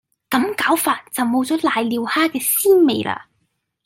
[0.31, 3.21] 咁搞法就冇咗攋尿蝦嘅鮮味喇